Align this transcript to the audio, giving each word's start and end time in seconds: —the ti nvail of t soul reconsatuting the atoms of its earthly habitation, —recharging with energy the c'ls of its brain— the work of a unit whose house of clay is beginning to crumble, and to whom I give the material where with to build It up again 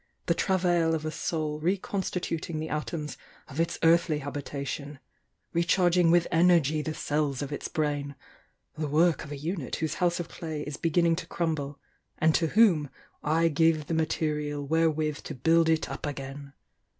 —the 0.25 0.33
ti 0.33 0.45
nvail 0.47 0.95
of 0.95 1.03
t 1.03 1.11
soul 1.11 1.61
reconsatuting 1.61 2.59
the 2.59 2.69
atoms 2.69 3.17
of 3.47 3.59
its 3.59 3.77
earthly 3.83 4.17
habitation, 4.17 4.97
—recharging 5.53 6.09
with 6.09 6.25
energy 6.31 6.81
the 6.81 6.89
c'ls 6.95 7.43
of 7.43 7.51
its 7.51 7.67
brain— 7.67 8.15
the 8.75 8.87
work 8.87 9.23
of 9.23 9.31
a 9.31 9.37
unit 9.37 9.75
whose 9.75 9.93
house 10.01 10.19
of 10.19 10.27
clay 10.27 10.63
is 10.63 10.75
beginning 10.75 11.15
to 11.15 11.27
crumble, 11.27 11.77
and 12.17 12.33
to 12.33 12.47
whom 12.47 12.89
I 13.23 13.47
give 13.47 13.85
the 13.85 13.93
material 13.93 14.65
where 14.65 14.89
with 14.89 15.21
to 15.25 15.35
build 15.35 15.69
It 15.69 15.87
up 15.87 16.07
again 16.07 16.53